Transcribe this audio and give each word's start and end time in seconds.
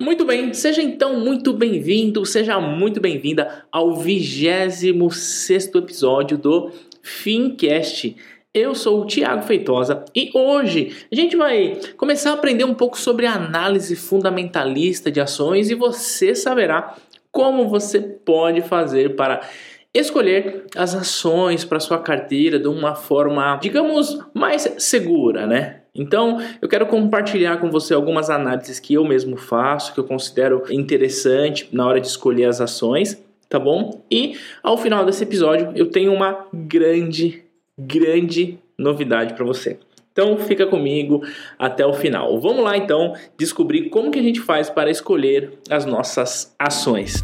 Muito 0.00 0.24
bem, 0.24 0.54
seja 0.54 0.80
então 0.80 1.20
muito 1.20 1.52
bem-vindo, 1.52 2.24
seja 2.24 2.58
muito 2.58 2.98
bem-vinda 2.98 3.66
ao 3.70 3.94
26 3.94 5.74
episódio 5.74 6.38
do 6.38 6.70
Fincast. 7.02 8.16
Eu 8.54 8.74
sou 8.74 9.02
o 9.02 9.06
Thiago 9.06 9.42
Feitosa 9.42 10.02
e 10.16 10.30
hoje 10.32 10.96
a 11.12 11.14
gente 11.14 11.36
vai 11.36 11.78
começar 11.98 12.30
a 12.30 12.32
aprender 12.32 12.64
um 12.64 12.72
pouco 12.72 12.98
sobre 12.98 13.26
análise 13.26 13.94
fundamentalista 13.94 15.10
de 15.10 15.20
ações 15.20 15.68
e 15.68 15.74
você 15.74 16.34
saberá 16.34 16.96
como 17.30 17.68
você 17.68 18.00
pode 18.00 18.62
fazer 18.62 19.16
para 19.16 19.42
escolher 19.92 20.64
as 20.74 20.94
ações 20.94 21.62
para 21.62 21.78
sua 21.78 21.98
carteira 21.98 22.58
de 22.58 22.68
uma 22.68 22.94
forma, 22.94 23.58
digamos, 23.60 24.18
mais 24.32 24.62
segura, 24.78 25.46
né? 25.46 25.79
Então, 25.94 26.38
eu 26.60 26.68
quero 26.68 26.86
compartilhar 26.86 27.56
com 27.58 27.70
você 27.70 27.94
algumas 27.94 28.30
análises 28.30 28.78
que 28.78 28.94
eu 28.94 29.04
mesmo 29.04 29.36
faço, 29.36 29.92
que 29.92 30.00
eu 30.00 30.04
considero 30.04 30.62
interessante 30.70 31.68
na 31.72 31.86
hora 31.86 32.00
de 32.00 32.06
escolher 32.06 32.44
as 32.44 32.60
ações, 32.60 33.22
tá 33.48 33.58
bom? 33.58 34.02
E 34.10 34.36
ao 34.62 34.78
final 34.78 35.04
desse 35.04 35.24
episódio, 35.24 35.72
eu 35.74 35.86
tenho 35.90 36.12
uma 36.12 36.46
grande, 36.52 37.42
grande 37.78 38.58
novidade 38.78 39.34
para 39.34 39.44
você. 39.44 39.78
Então 40.12 40.36
fica 40.38 40.66
comigo 40.66 41.22
até 41.58 41.86
o 41.86 41.92
final. 41.92 42.40
Vamos 42.40 42.64
lá 42.64 42.76
então 42.76 43.14
descobrir 43.38 43.90
como 43.90 44.10
que 44.10 44.18
a 44.18 44.22
gente 44.22 44.40
faz 44.40 44.68
para 44.68 44.90
escolher 44.90 45.52
as 45.70 45.84
nossas 45.84 46.54
ações. 46.58 47.20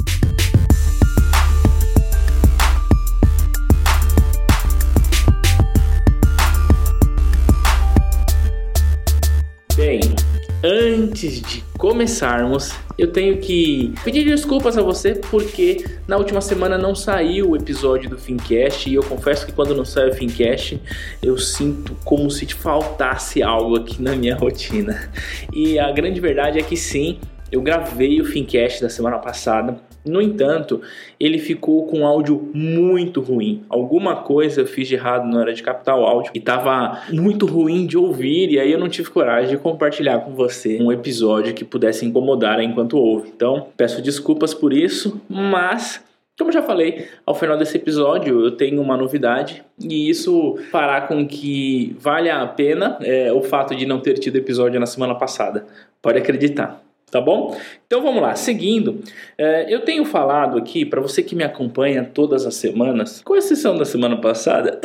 Antes 10.97 11.43
de 11.43 11.63
começarmos, 11.79 12.73
eu 12.97 13.13
tenho 13.13 13.39
que 13.39 13.93
pedir 14.03 14.25
desculpas 14.25 14.79
a 14.79 14.83
você 14.83 15.15
porque 15.15 15.85
na 16.09 16.17
última 16.17 16.41
semana 16.41 16.79
não 16.79 16.95
saiu 16.95 17.51
o 17.51 17.57
episódio 17.57 18.09
do 18.09 18.19
Fincast 18.19 18.89
e 18.89 18.95
eu 18.95 19.03
confesso 19.03 19.45
que 19.45 19.53
quando 19.53 19.75
não 19.75 19.85
sai 19.85 20.09
o 20.09 20.15
Fincast 20.15 20.81
eu 21.23 21.37
sinto 21.37 21.95
como 22.05 22.31
se 22.31 22.47
faltasse 22.47 23.43
algo 23.43 23.77
aqui 23.77 24.01
na 24.01 24.17
minha 24.17 24.35
rotina. 24.35 25.11
E 25.53 25.79
a 25.79 25.93
grande 25.93 26.19
verdade 26.19 26.59
é 26.59 26.63
que 26.63 26.77
sim, 26.77 27.19
eu 27.53 27.61
gravei 27.61 28.21
o 28.21 28.25
Fincast 28.25 28.81
da 28.81 28.89
semana 28.89 29.19
passada, 29.19 29.77
no 30.07 30.23
entanto, 30.23 30.81
ele 31.19 31.39
ficou 31.39 31.87
com 31.87 32.07
áudio 32.07 32.51
muito 32.55 33.21
ruim. 33.21 33.63
Alguma 33.69 34.17
coisa 34.17 34.61
eu 34.61 34.67
fiz 34.67 34.89
de 34.89 34.95
errado 34.95 35.27
na 35.29 35.39
hora 35.39 35.53
de 35.53 35.63
captar 35.63 35.99
o 35.99 36.05
áudio 36.05 36.31
e 36.35 36.39
estava 36.39 37.03
muito 37.13 37.47
ruim 37.47 37.87
de 37.87 37.99
ouvir, 37.99 38.51
e 38.51 38.59
aí 38.59 38.71
eu 38.71 38.79
não 38.79 38.89
tive 38.89 39.11
coragem 39.11 39.51
de 39.51 39.59
compartilhar 39.59 40.21
com 40.21 40.33
você 40.35 40.81
um 40.81 40.93
episódio 40.93 41.55
que 41.55 41.65
pudesse 41.65 42.05
incomodar 42.07 42.61
enquanto 42.61 42.99
ouve. 42.99 43.31
Então, 43.35 43.69
peço 43.77 44.01
desculpas 44.01 44.55
por 44.55 44.73
isso, 44.73 45.21
mas 45.29 46.05
como 46.39 46.53
já 46.53 46.63
falei, 46.63 47.09
ao 47.25 47.35
final 47.35 47.57
desse 47.57 47.79
episódio 47.79 48.45
eu 48.45 48.51
tenho 48.51 48.83
uma 48.83 48.95
novidade 48.95 49.65
e 49.81 50.11
isso 50.11 50.59
fará 50.71 51.01
com 51.01 51.27
que 51.27 51.97
valha 51.99 52.43
a 52.43 52.47
pena 52.47 52.99
é, 53.01 53.33
o 53.33 53.41
fato 53.41 53.75
de 53.75 53.87
não 53.87 54.01
ter 54.01 54.15
tido 54.19 54.37
episódio 54.37 54.79
na 54.79 54.85
semana 54.85 55.15
passada. 55.15 55.67
Pode 56.03 56.19
acreditar 56.19 56.86
tá 57.11 57.21
bom? 57.21 57.57
Então 57.87 58.03
vamos 58.03 58.21
lá, 58.21 58.35
seguindo, 58.35 59.01
é, 59.39 59.73
eu 59.73 59.81
tenho 59.81 60.05
falado 60.05 60.59
aqui 60.59 60.85
para 60.85 61.01
você 61.01 61.23
que 61.23 61.37
me 61.37 61.45
acompanha 61.45 62.05
todas 62.05 62.45
as 62.45 62.57
semanas, 62.57 63.23
com 63.23 63.37
exceção 63.37 63.79
da 63.79 63.85
semana 63.85 64.17
passada, 64.17 64.81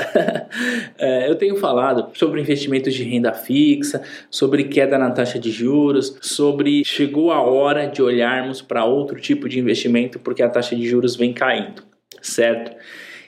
é, 0.99 1.27
eu 1.27 1.35
tenho 1.35 1.55
falado 1.55 2.15
sobre 2.15 2.39
investimentos 2.39 2.93
de 2.93 3.03
renda 3.03 3.33
fixa, 3.33 4.03
sobre 4.29 4.65
queda 4.65 4.99
na 4.99 5.09
taxa 5.09 5.39
de 5.39 5.49
juros, 5.49 6.15
sobre 6.21 6.85
chegou 6.85 7.31
a 7.31 7.41
hora 7.41 7.87
de 7.87 8.03
olharmos 8.03 8.61
para 8.61 8.85
outro 8.85 9.19
tipo 9.19 9.49
de 9.49 9.59
investimento 9.59 10.19
porque 10.19 10.43
a 10.43 10.49
taxa 10.49 10.75
de 10.75 10.87
juros 10.87 11.15
vem 11.15 11.33
caindo, 11.33 11.83
certo? 12.21 12.71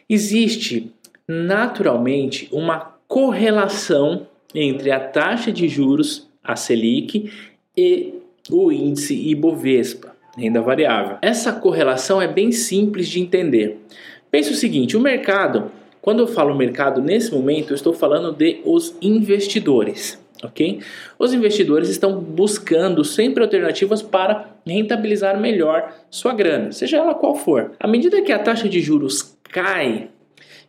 Existe 0.08 0.94
naturalmente 1.28 2.48
uma 2.52 2.94
correlação 3.08 4.28
entre 4.54 4.92
a 4.92 5.00
taxa 5.00 5.52
de 5.52 5.68
juros, 5.68 6.30
a 6.44 6.56
Selic, 6.56 7.32
e 7.76 8.22
o 8.50 8.72
índice 8.72 9.16
Ibovespa, 9.16 10.16
renda 10.38 10.62
variável. 10.62 11.18
Essa 11.22 11.54
correlação 11.54 12.22
é 12.22 12.28
bem 12.28 12.52
simples 12.52 13.08
de 13.08 13.20
entender. 13.20 13.80
Pense 14.30 14.52
o 14.52 14.56
seguinte: 14.56 14.98
o 14.98 15.02
mercado, 15.02 15.72
quando 16.02 16.20
eu 16.20 16.28
falo 16.28 16.56
mercado 16.56 17.02
nesse 17.02 17.32
momento, 17.32 17.72
eu 17.72 17.76
estou 17.76 17.94
falando 17.94 18.32
de 18.32 18.62
os 18.66 18.96
investidores. 19.02 20.22
Ok? 20.44 20.82
Os 21.18 21.34
investidores 21.34 21.88
estão 21.88 22.20
buscando 22.20 23.06
sempre 23.06 23.42
alternativas 23.42 24.02
para 24.02 24.58
rentabilizar 24.68 25.40
melhor 25.40 25.94
sua 26.10 26.34
grana, 26.34 26.74
seja 26.74 26.98
ela 26.98 27.16
qual 27.16 27.36
for. 27.36 27.72
À 27.80 27.88
medida 27.88 28.22
que 28.22 28.32
a 28.32 28.40
taxa 28.40 28.68
de 28.68 28.82
juros 28.82 29.38
cai, 29.44 30.10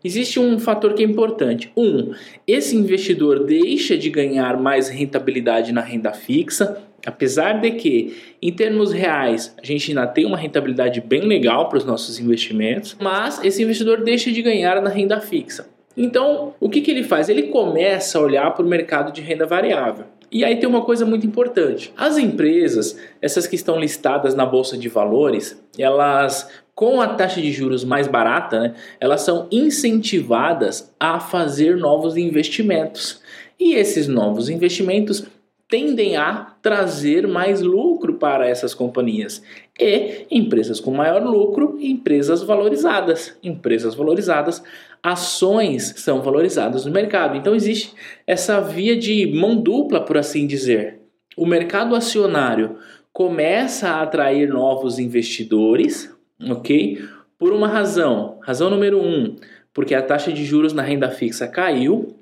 existe 0.04 0.38
um 0.38 0.60
fator 0.60 0.94
que 0.94 1.02
é 1.02 1.06
importante. 1.06 1.72
Um, 1.76 2.12
esse 2.46 2.76
investidor 2.76 3.42
deixa 3.42 3.98
de 3.98 4.10
ganhar 4.10 4.56
mais 4.60 4.88
rentabilidade 4.88 5.72
na 5.72 5.80
renda 5.80 6.12
fixa, 6.12 6.80
Apesar 7.06 7.60
de 7.60 7.70
que, 7.72 8.16
em 8.40 8.52
termos 8.52 8.92
reais, 8.92 9.54
a 9.62 9.64
gente 9.64 9.90
ainda 9.90 10.06
tem 10.06 10.24
uma 10.24 10.36
rentabilidade 10.36 11.00
bem 11.00 11.22
legal 11.22 11.68
para 11.68 11.78
os 11.78 11.84
nossos 11.84 12.18
investimentos, 12.18 12.96
mas 13.00 13.42
esse 13.44 13.62
investidor 13.62 14.02
deixa 14.02 14.32
de 14.32 14.40
ganhar 14.42 14.80
na 14.80 14.90
renda 14.90 15.20
fixa. 15.20 15.68
Então, 15.96 16.54
o 16.58 16.68
que, 16.68 16.80
que 16.80 16.90
ele 16.90 17.04
faz? 17.04 17.28
Ele 17.28 17.44
começa 17.44 18.18
a 18.18 18.22
olhar 18.22 18.50
para 18.52 18.64
o 18.64 18.68
mercado 18.68 19.12
de 19.12 19.20
renda 19.20 19.46
variável. 19.46 20.06
E 20.30 20.44
aí 20.44 20.56
tem 20.56 20.68
uma 20.68 20.82
coisa 20.82 21.06
muito 21.06 21.24
importante. 21.24 21.92
As 21.96 22.18
empresas, 22.18 22.98
essas 23.22 23.46
que 23.46 23.54
estão 23.54 23.78
listadas 23.78 24.34
na 24.34 24.44
bolsa 24.44 24.76
de 24.76 24.88
valores, 24.88 25.62
elas 25.78 26.50
com 26.74 27.00
a 27.00 27.06
taxa 27.06 27.40
de 27.40 27.52
juros 27.52 27.84
mais 27.84 28.08
barata, 28.08 28.58
né, 28.58 28.74
elas 28.98 29.20
são 29.20 29.46
incentivadas 29.52 30.92
a 30.98 31.20
fazer 31.20 31.76
novos 31.76 32.16
investimentos. 32.16 33.20
E 33.60 33.74
esses 33.74 34.08
novos 34.08 34.48
investimentos 34.48 35.24
tendem 35.68 36.16
a 36.16 36.54
trazer 36.62 37.26
mais 37.26 37.60
lucro 37.60 38.14
para 38.14 38.48
essas 38.48 38.74
companhias. 38.74 39.42
E 39.78 40.26
empresas 40.30 40.78
com 40.78 40.92
maior 40.92 41.22
lucro, 41.22 41.76
empresas 41.80 42.42
valorizadas. 42.42 43.36
Empresas 43.42 43.94
valorizadas, 43.94 44.62
ações 45.02 45.94
são 45.96 46.22
valorizadas 46.22 46.84
no 46.84 46.92
mercado. 46.92 47.36
Então 47.36 47.54
existe 47.54 47.94
essa 48.26 48.60
via 48.60 48.96
de 48.96 49.26
mão 49.34 49.56
dupla, 49.56 50.00
por 50.00 50.16
assim 50.16 50.46
dizer. 50.46 51.00
O 51.36 51.46
mercado 51.46 51.96
acionário 51.96 52.78
começa 53.12 53.88
a 53.88 54.02
atrair 54.02 54.48
novos 54.48 54.98
investidores, 54.98 56.14
ok? 56.50 57.02
Por 57.38 57.52
uma 57.52 57.68
razão. 57.68 58.38
Razão 58.42 58.70
número 58.70 59.00
um, 59.00 59.36
porque 59.72 59.94
a 59.94 60.02
taxa 60.02 60.32
de 60.32 60.44
juros 60.44 60.72
na 60.72 60.82
renda 60.82 61.10
fixa 61.10 61.48
caiu 61.48 62.16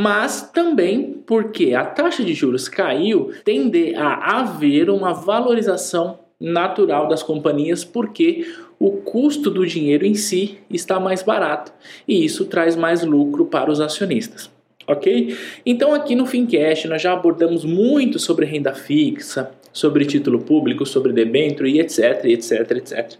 mas 0.00 0.48
também 0.52 1.20
porque 1.26 1.74
a 1.74 1.84
taxa 1.84 2.22
de 2.22 2.32
juros 2.32 2.68
caiu, 2.68 3.32
tende 3.44 3.96
a 3.96 4.38
haver 4.38 4.90
uma 4.90 5.12
valorização 5.12 6.20
natural 6.40 7.08
das 7.08 7.20
companhias 7.20 7.82
porque 7.82 8.46
o 8.78 8.92
custo 8.92 9.50
do 9.50 9.66
dinheiro 9.66 10.06
em 10.06 10.14
si 10.14 10.58
está 10.70 11.00
mais 11.00 11.24
barato 11.24 11.72
e 12.06 12.24
isso 12.24 12.44
traz 12.44 12.76
mais 12.76 13.02
lucro 13.02 13.46
para 13.46 13.72
os 13.72 13.80
acionistas. 13.80 14.48
Ok? 14.86 15.36
Então, 15.66 15.92
aqui 15.92 16.14
no 16.14 16.26
Fincast, 16.26 16.86
nós 16.86 17.02
já 17.02 17.12
abordamos 17.12 17.64
muito 17.64 18.20
sobre 18.20 18.46
renda 18.46 18.72
fixa, 18.72 19.50
sobre 19.72 20.04
título 20.04 20.38
público, 20.38 20.86
sobre 20.86 21.12
debênture 21.12 21.72
e 21.72 21.80
etc, 21.80 22.24
etc, 22.24 22.70
etc. 22.70 23.16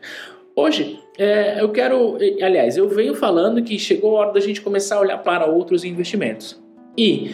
Hoje, 0.54 1.00
é, 1.18 1.60
eu 1.60 1.70
quero, 1.70 2.18
aliás, 2.40 2.76
eu 2.76 2.88
venho 2.88 3.16
falando 3.16 3.60
que 3.64 3.76
chegou 3.80 4.16
a 4.16 4.20
hora 4.20 4.32
da 4.34 4.40
gente 4.40 4.60
começar 4.60 4.94
a 4.94 5.00
olhar 5.00 5.18
para 5.18 5.44
outros 5.44 5.82
investimentos. 5.82 6.67
E 6.98 7.30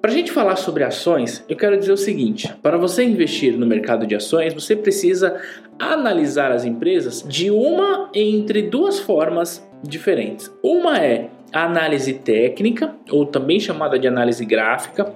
para 0.00 0.12
a 0.12 0.14
gente 0.14 0.30
falar 0.30 0.54
sobre 0.54 0.84
ações, 0.84 1.44
eu 1.48 1.56
quero 1.56 1.76
dizer 1.76 1.90
o 1.90 1.96
seguinte: 1.96 2.54
para 2.62 2.78
você 2.78 3.02
investir 3.02 3.58
no 3.58 3.66
mercado 3.66 4.06
de 4.06 4.14
ações, 4.14 4.54
você 4.54 4.76
precisa 4.76 5.36
analisar 5.78 6.52
as 6.52 6.64
empresas 6.64 7.24
de 7.26 7.50
uma 7.50 8.08
entre 8.14 8.62
duas 8.62 9.00
formas 9.00 9.68
diferentes. 9.82 10.50
Uma 10.62 10.98
é 10.98 11.28
a 11.52 11.64
análise 11.64 12.14
técnica, 12.14 12.94
ou 13.10 13.26
também 13.26 13.58
chamada 13.58 13.98
de 13.98 14.06
análise 14.06 14.44
gráfica, 14.44 15.12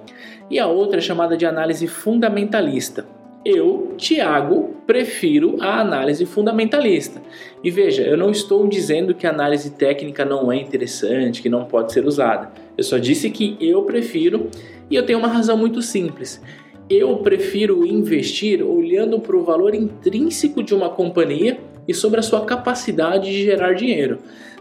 e 0.51 0.59
a 0.59 0.67
outra 0.67 0.97
é 0.97 1.01
chamada 1.01 1.37
de 1.37 1.45
análise 1.45 1.87
fundamentalista. 1.87 3.05
Eu, 3.45 3.93
Tiago, 3.95 4.75
prefiro 4.87 5.57
a 5.59 5.79
análise 5.79 6.25
fundamentalista. 6.25 7.21
E 7.63 7.69
veja, 7.69 8.01
eu 8.01 8.17
não 8.17 8.31
estou 8.31 8.67
dizendo 8.67 9.13
que 9.13 9.27
a 9.27 9.29
análise 9.29 9.69
técnica 9.69 10.25
não 10.25 10.51
é 10.51 10.57
interessante, 10.57 11.43
que 11.43 11.49
não 11.49 11.63
pode 11.65 11.93
ser 11.93 12.07
usada. 12.07 12.51
Eu 12.75 12.83
só 12.83 12.97
disse 12.97 13.29
que 13.29 13.55
eu 13.61 13.83
prefiro 13.83 14.49
e 14.89 14.95
eu 14.95 15.05
tenho 15.05 15.19
uma 15.19 15.27
razão 15.27 15.55
muito 15.55 15.79
simples. 15.83 16.41
Eu 16.89 17.17
prefiro 17.17 17.85
investir 17.85 18.63
olhando 18.63 19.19
para 19.19 19.37
o 19.37 19.43
valor 19.43 19.75
intrínseco 19.75 20.63
de 20.63 20.73
uma 20.73 20.89
companhia 20.89 21.59
e 21.87 21.93
sobre 21.93 22.19
a 22.19 22.23
sua 22.23 22.45
capacidade 22.45 23.31
de 23.31 23.43
gerar 23.43 23.73
dinheiro, 23.73 24.17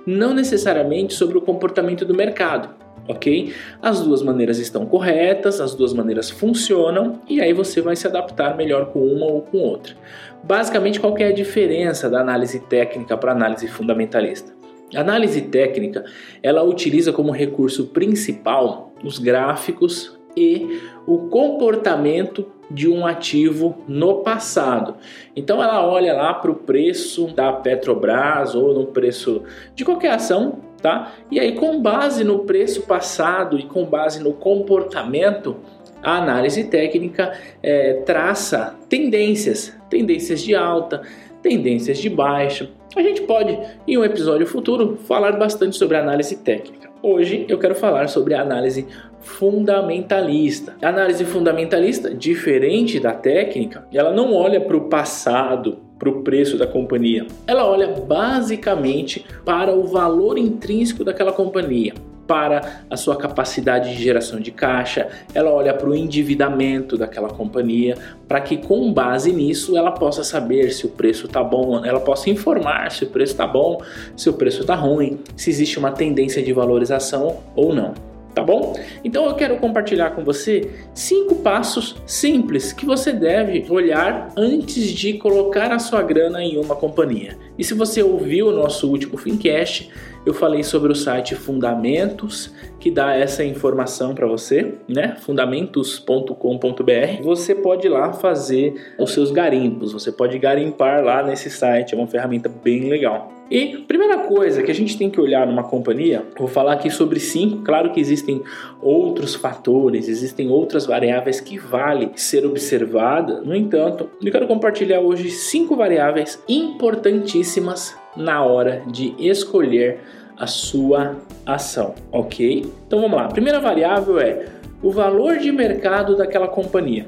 não 0.07 0.35
necessariamente 0.35 1.15
sobre 1.15 1.39
o 1.39 1.41
comportamento 1.41 2.05
do 2.05 2.15
mercado. 2.15 2.84
Ok? 3.09 3.53
As 3.83 4.01
duas 4.01 4.23
maneiras 4.23 4.59
estão 4.59 4.87
corretas, 4.87 5.61
as 5.61 5.75
duas 5.75 5.93
maneiras 5.93 6.31
funcionam 6.31 7.21
e 7.29 7.41
aí 7.41 7.53
você 7.53 7.81
vai 7.81 7.97
se 7.97 8.07
adaptar 8.07 8.57
melhor 8.57 8.87
com 8.87 9.01
uma 9.01 9.27
ou 9.27 9.43
com 9.43 9.59
outra. 9.59 9.95
Basicamente, 10.43 11.01
qual 11.01 11.17
é 11.19 11.25
a 11.25 11.33
diferença 11.33 12.09
da 12.09 12.21
análise 12.21 12.61
técnica 12.61 13.17
para 13.17 13.33
análise 13.33 13.67
fundamentalista? 13.67 14.53
A 14.95 15.01
análise 15.01 15.41
técnica, 15.41 16.05
ela 16.43 16.63
utiliza 16.63 17.13
como 17.13 17.33
recurso 17.33 17.87
principal 17.87 18.93
os 19.03 19.19
gráficos 19.19 20.19
e 20.37 20.81
o 21.07 21.29
comportamento 21.29 22.47
de 22.71 22.89
um 22.89 23.07
ativo 23.07 23.77
no 23.87 24.23
passado. 24.23 24.97
Então 25.37 25.63
ela 25.63 25.87
olha 25.87 26.15
lá 26.15 26.35
para 26.35 26.51
o 26.51 26.55
preço 26.55 27.27
da 27.29 27.53
Petrobras 27.53 28.55
ou 28.55 28.75
no 28.75 28.87
preço 28.87 29.43
de 29.75 29.85
qualquer 29.85 30.13
ação, 30.13 30.61
tá? 30.81 31.13
E 31.31 31.39
aí 31.39 31.53
com 31.53 31.81
base 31.81 32.25
no 32.25 32.41
preço 32.41 32.83
passado 32.83 33.59
e 33.59 33.65
com 33.65 33.85
base 33.85 34.23
no 34.23 34.33
comportamento, 34.33 35.57
a 36.03 36.19
análise 36.19 36.65
técnica 36.65 37.33
é, 37.63 37.95
traça 38.05 38.75
tendências, 38.89 39.75
tendências 39.89 40.43
de 40.43 40.55
alta, 40.55 41.03
tendências 41.45 41.99
de 41.99 42.09
baixa. 42.09 42.71
A 42.97 43.03
gente 43.03 43.21
pode, 43.21 43.59
em 43.87 43.99
um 43.99 44.05
episódio 44.05 44.47
futuro, 44.47 44.97
falar 45.07 45.33
bastante 45.33 45.77
sobre 45.77 45.99
análise 45.99 46.37
técnica. 46.37 46.89
Hoje 47.03 47.45
eu 47.51 47.59
quero 47.59 47.75
falar 47.75 48.09
sobre 48.09 48.33
análise 48.33 48.87
fundamentalista. 49.21 50.75
A 50.81 50.89
análise 50.89 51.23
fundamentalista, 51.27 52.15
diferente 52.15 52.99
da 52.99 53.13
técnica, 53.13 53.87
ela 53.93 54.11
não 54.11 54.33
olha 54.33 54.59
para 54.59 54.77
o 54.77 54.89
passado, 54.89 55.81
para 55.99 56.09
o 56.09 56.23
preço 56.23 56.57
da 56.57 56.67
companhia. 56.67 57.27
Ela 57.47 57.69
olha 57.69 57.89
basicamente 57.89 59.27
para 59.45 59.75
o 59.75 59.85
valor 59.85 60.39
intrínseco 60.39 61.05
daquela 61.05 61.31
companhia 61.31 61.93
para 62.27 62.85
a 62.91 62.97
sua 62.97 63.17
capacidade 63.17 63.95
de 63.97 64.03
geração 64.03 64.41
de 64.41 64.51
caixa, 64.51 65.09
ela 65.35 65.51
olha 65.51 65.75
para 65.75 65.89
o 65.89 65.95
endividamento 65.95 66.97
daquela 66.97 67.29
companhia, 67.29 67.97
para 68.27 68.41
que 68.41 68.57
com 68.57 68.93
base 68.93 69.33
nisso 69.33 69.77
ela 69.77 69.93
possa 69.93 70.25
saber 70.25 70.71
se 70.71 70.87
o 70.87 70.91
preço 70.91 71.27
está 71.27 71.43
bom, 71.43 71.85
ela 71.85 72.01
possa 72.01 72.31
informar 72.31 72.91
se 72.91 73.05
o 73.05 73.09
preço 73.09 73.33
está 73.33 73.47
bom, 73.47 73.81
se 74.17 74.29
o 74.29 74.33
preço 74.33 74.63
está 74.63 74.75
ruim, 74.75 75.21
se 75.37 75.51
existe 75.51 75.79
uma 75.79 75.93
tendência 75.93 76.43
de 76.43 76.53
valorização 76.53 77.39
ou 77.55 77.75
não 77.75 77.95
tá 78.35 78.43
bom? 78.43 78.75
Então 79.05 79.27
eu 79.27 79.35
quero 79.35 79.57
compartilhar 79.59 80.11
com 80.11 80.25
você 80.25 80.69
cinco 80.93 81.37
passos 81.37 81.95
simples 82.05 82.73
que 82.73 82.85
você 82.85 83.13
deve 83.13 83.65
olhar 83.71 84.31
antes 84.37 84.91
de 84.91 85.15
colocar 85.15 85.73
a 85.73 85.79
sua 85.79 86.03
grana 86.03 86.43
em 86.43 86.59
uma 86.59 86.75
companhia. 86.75 87.39
E 87.57 87.63
se 87.63 87.75
você 87.75 88.03
ouviu 88.03 88.49
o 88.49 88.53
nosso 88.53 88.91
último 88.91 89.17
Fincast, 89.17 89.89
eu 90.25 90.33
falei 90.33 90.63
sobre 90.63 90.91
o 90.91 90.95
site 90.95 91.35
Fundamentos, 91.35 92.51
que 92.81 92.91
dá 92.91 93.15
essa 93.15 93.45
informação 93.45 94.15
para 94.15 94.27
você, 94.27 94.75
né? 94.89 95.17
fundamentos.com.br. 95.21 97.23
Você 97.23 97.55
pode 97.55 97.89
lá 97.89 98.13
fazer 98.13 98.95
os 98.99 99.13
seus 99.13 99.31
garimpos, 99.31 99.93
você 99.93 100.11
pode 100.11 100.39
garimpar 100.39 101.05
lá 101.05 101.23
nesse 101.23 101.51
site, 101.51 101.95
é 101.95 101.97
uma 101.97 102.07
ferramenta 102.07 102.49
bem 102.49 102.89
legal. 102.89 103.33
E 103.51 103.85
primeira 103.87 104.21
coisa 104.21 104.63
que 104.63 104.71
a 104.71 104.75
gente 104.75 104.97
tem 104.97 105.11
que 105.11 105.21
olhar 105.21 105.47
numa 105.47 105.63
companhia, 105.63 106.25
vou 106.37 106.49
falar 106.49 106.73
aqui 106.73 106.91
sobre 106.91 107.21
cinco, 107.21 107.63
claro 107.63 107.93
que 107.93 108.01
existem 108.01 108.43
outros 108.81 109.35
fatores, 109.35 110.09
existem 110.09 110.49
outras 110.49 110.87
variáveis 110.87 111.41
que 111.41 111.59
vale 111.59 112.11
ser 112.17 112.47
observada. 112.47 113.43
No 113.43 113.55
entanto, 113.55 114.09
eu 114.23 114.33
quero 114.33 114.47
compartilhar 114.47 115.01
hoje 115.01 115.31
cinco 115.31 115.77
variáveis 115.77 116.43
importantíssimas 116.49 117.95
na 118.17 118.45
hora 118.45 118.83
de 118.87 119.15
escolher 119.19 120.01
a 120.37 120.47
sua 120.47 121.17
ação, 121.47 121.95
ok? 122.11 122.65
Então 122.87 123.01
vamos 123.01 123.17
lá. 123.17 123.27
A 123.27 123.33
primeira 123.33 123.61
variável 123.61 124.19
é 124.19 124.47
o 124.83 124.91
valor 124.91 125.39
de 125.39 125.51
mercado 125.53 126.17
daquela 126.17 126.49
companhia. 126.49 127.07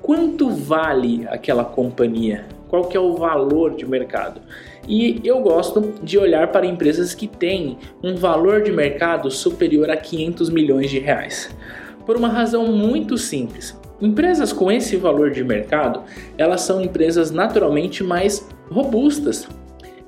Quanto 0.00 0.50
vale 0.50 1.26
aquela 1.28 1.64
companhia? 1.64 2.44
Qual 2.68 2.84
que 2.84 2.96
é 2.96 3.00
o 3.00 3.14
valor 3.14 3.74
de 3.74 3.86
mercado? 3.86 4.40
E 4.86 5.20
eu 5.24 5.40
gosto 5.40 5.94
de 6.02 6.18
olhar 6.18 6.48
para 6.52 6.66
empresas 6.66 7.14
que 7.14 7.26
têm 7.26 7.78
um 8.02 8.14
valor 8.16 8.62
de 8.62 8.70
mercado 8.70 9.30
superior 9.30 9.90
a 9.90 9.96
500 9.96 10.50
milhões 10.50 10.90
de 10.90 10.98
reais. 10.98 11.56
Por 12.04 12.16
uma 12.16 12.28
razão 12.28 12.66
muito 12.66 13.16
simples. 13.16 13.78
Empresas 14.00 14.52
com 14.52 14.70
esse 14.70 14.96
valor 14.96 15.30
de 15.30 15.42
mercado, 15.42 16.02
elas 16.36 16.62
são 16.62 16.82
empresas 16.82 17.30
naturalmente 17.30 18.02
mais 18.02 18.46
robustas, 18.70 19.48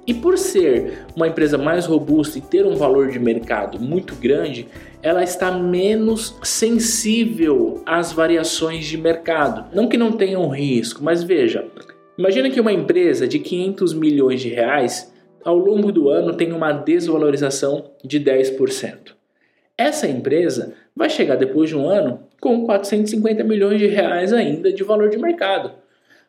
e 0.06 0.14
por 0.14 0.38
ser 0.38 1.06
uma 1.16 1.26
empresa 1.26 1.58
mais 1.58 1.84
robusta 1.84 2.38
e 2.38 2.40
ter 2.40 2.64
um 2.64 2.76
valor 2.76 3.08
de 3.10 3.18
mercado 3.18 3.80
muito 3.80 4.14
grande, 4.14 4.68
ela 5.02 5.22
está 5.22 5.50
menos 5.50 6.38
sensível 6.42 7.82
às 7.84 8.12
variações 8.12 8.86
de 8.86 8.96
mercado. 8.96 9.66
Não 9.74 9.88
que 9.88 9.96
não 9.96 10.12
tenha 10.12 10.38
um 10.38 10.48
risco, 10.48 11.02
mas 11.02 11.22
veja, 11.22 11.66
imagina 12.16 12.50
que 12.50 12.60
uma 12.60 12.72
empresa 12.72 13.26
de 13.26 13.38
500 13.38 13.94
milhões 13.94 14.40
de 14.40 14.48
reais 14.48 15.12
ao 15.44 15.56
longo 15.56 15.90
do 15.90 16.08
ano 16.08 16.34
tem 16.34 16.52
uma 16.52 16.72
desvalorização 16.72 17.90
de 18.04 18.20
10%. 18.20 19.14
Essa 19.78 20.08
empresa 20.08 20.74
vai 20.94 21.10
chegar 21.10 21.36
depois 21.36 21.68
de 21.68 21.76
um 21.76 21.88
ano 21.88 22.20
com 22.40 22.64
450 22.64 23.44
milhões 23.44 23.78
de 23.78 23.86
reais 23.86 24.32
ainda 24.32 24.72
de 24.72 24.82
valor 24.82 25.10
de 25.10 25.18
mercado. 25.18 25.72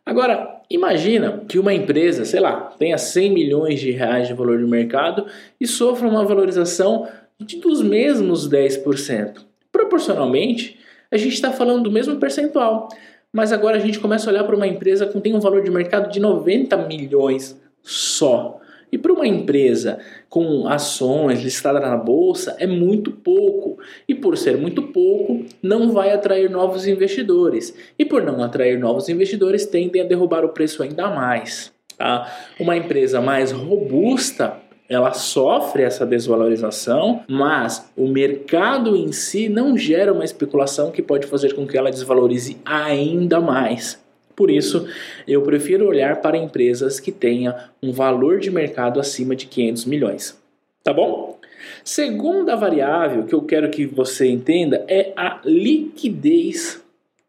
Agora, 0.07 0.61
imagina 0.69 1.43
que 1.49 1.59
uma 1.59 1.73
empresa, 1.73 2.23
sei 2.23 2.39
lá, 2.39 2.73
tenha 2.79 2.97
100 2.97 3.29
milhões 3.29 3.81
de 3.81 3.91
reais 3.91 4.25
de 4.29 4.33
valor 4.33 4.57
de 4.57 4.63
mercado 4.63 5.25
e 5.59 5.67
sofra 5.67 6.07
uma 6.07 6.23
valorização 6.23 7.09
de, 7.37 7.57
dos 7.57 7.81
mesmos 7.81 8.49
10%. 8.49 9.41
Proporcionalmente, 9.69 10.79
a 11.11 11.17
gente 11.17 11.33
está 11.33 11.51
falando 11.51 11.83
do 11.83 11.91
mesmo 11.91 12.15
percentual. 12.15 12.87
Mas 13.33 13.51
agora 13.51 13.75
a 13.75 13.81
gente 13.81 13.99
começa 13.99 14.29
a 14.29 14.31
olhar 14.31 14.45
para 14.45 14.55
uma 14.55 14.65
empresa 14.65 15.05
que 15.05 15.19
tem 15.19 15.35
um 15.35 15.41
valor 15.41 15.61
de 15.61 15.69
mercado 15.69 16.09
de 16.09 16.21
90 16.21 16.77
milhões 16.87 17.59
só. 17.83 18.61
E 18.91 18.97
para 18.97 19.11
uma 19.11 19.27
empresa 19.27 19.99
com 20.29 20.67
ações 20.67 21.41
listadas 21.41 21.81
na 21.81 21.97
bolsa 21.97 22.55
é 22.59 22.65
muito 22.65 23.11
pouco. 23.11 23.77
E 24.07 24.15
por 24.15 24.37
ser 24.37 24.57
muito 24.57 24.83
pouco, 24.83 25.45
não 25.61 25.91
vai 25.91 26.11
atrair 26.11 26.49
novos 26.49 26.87
investidores. 26.87 27.75
E 27.99 28.05
por 28.05 28.23
não 28.23 28.43
atrair 28.43 28.79
novos 28.79 29.09
investidores, 29.09 29.65
tendem 29.65 30.01
a 30.01 30.05
derrubar 30.05 30.45
o 30.45 30.49
preço 30.49 30.81
ainda 30.81 31.09
mais. 31.09 31.71
Tá? 31.97 32.31
Uma 32.59 32.77
empresa 32.77 33.19
mais 33.19 33.51
robusta 33.51 34.61
ela 34.89 35.11
sofre 35.11 35.83
essa 35.83 36.05
desvalorização, 36.05 37.23
mas 37.27 37.91
o 37.95 38.07
mercado 38.07 38.95
em 38.95 39.11
si 39.11 39.49
não 39.49 39.77
gera 39.77 40.13
uma 40.13 40.23
especulação 40.23 40.91
que 40.91 41.01
pode 41.01 41.27
fazer 41.27 41.53
com 41.53 41.67
que 41.67 41.77
ela 41.77 41.91
desvalorize 41.91 42.57
ainda 42.63 43.41
mais. 43.41 44.01
Por 44.37 44.51
isso, 44.51 44.87
eu 45.27 45.41
prefiro 45.41 45.87
olhar 45.87 46.21
para 46.21 46.37
empresas 46.37 46.99
que 46.99 47.11
tenham 47.11 47.55
um 47.81 47.91
valor 47.91 48.39
de 48.39 48.51
mercado 48.51 48.99
acima 48.99 49.35
de 49.35 49.47
500 49.47 49.85
milhões. 49.85 50.39
Tá 50.83 50.93
bom? 50.93 51.39
Segunda 51.83 52.55
variável 52.55 53.25
que 53.25 53.33
eu 53.33 53.41
quero 53.41 53.71
que 53.71 53.87
você 53.87 54.27
entenda 54.27 54.85
é 54.87 55.11
a 55.15 55.41
liquidez 55.43 56.79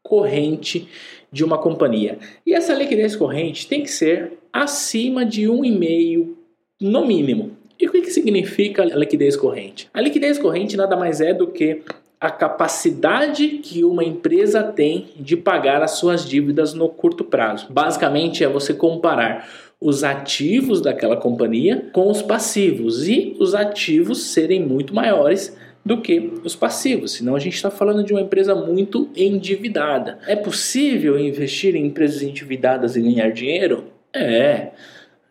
corrente 0.02 0.86
de 1.32 1.42
uma 1.42 1.56
companhia. 1.56 2.18
E 2.44 2.52
essa 2.52 2.74
liquidez 2.74 3.16
corrente 3.16 3.66
tem 3.66 3.82
que 3.82 3.90
ser 3.90 4.34
acima 4.52 5.24
de 5.24 5.44
1,5 5.44 6.34
no 6.78 7.06
mínimo. 7.06 7.56
E 7.80 7.88
o 7.88 7.90
que, 7.90 8.02
que 8.02 8.10
significa 8.10 8.82
a 8.82 8.96
liquidez 8.96 9.34
corrente? 9.34 9.88
A 9.94 10.00
liquidez 10.02 10.38
corrente 10.38 10.76
nada 10.76 10.94
mais 10.94 11.22
é 11.22 11.32
do 11.32 11.46
que 11.46 11.80
a 12.20 12.30
capacidade 12.30 13.46
que 13.58 13.84
uma 13.84 14.02
empresa 14.02 14.62
tem 14.62 15.08
de 15.16 15.36
pagar 15.36 15.82
as 15.82 15.92
suas 15.92 16.26
dívidas 16.28 16.74
no 16.74 16.88
curto 16.88 17.24
prazo. 17.24 17.66
Basicamente 17.70 18.42
é 18.42 18.48
você 18.48 18.74
comparar 18.74 19.48
os 19.80 20.02
ativos 20.02 20.80
daquela 20.80 21.16
companhia 21.16 21.88
com 21.92 22.10
os 22.10 22.20
passivos 22.20 23.06
e 23.06 23.36
os 23.38 23.54
ativos 23.54 24.24
serem 24.24 24.60
muito 24.60 24.94
maiores 24.94 25.56
do 25.84 26.02
que 26.02 26.32
os 26.44 26.54
passivos, 26.54 27.12
senão 27.12 27.34
a 27.34 27.38
gente 27.38 27.54
está 27.54 27.70
falando 27.70 28.04
de 28.04 28.12
uma 28.12 28.20
empresa 28.20 28.54
muito 28.54 29.08
endividada. 29.16 30.18
É 30.26 30.36
possível 30.36 31.18
investir 31.18 31.74
em 31.74 31.86
empresas 31.86 32.20
endividadas 32.20 32.96
e 32.96 33.00
ganhar 33.00 33.30
dinheiro? 33.30 33.84
É. 34.12 34.72